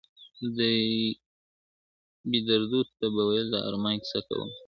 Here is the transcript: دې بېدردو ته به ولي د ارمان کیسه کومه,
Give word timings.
دې 0.55 0.75
بېدردو 2.29 2.81
ته 2.97 3.05
به 3.13 3.21
ولي 3.27 3.45
د 3.51 3.55
ارمان 3.67 3.95
کیسه 4.01 4.19
کومه, 4.27 4.47